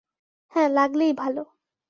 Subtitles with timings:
[0.53, 1.43] হ্যাঁ, লাগলেই ভালো।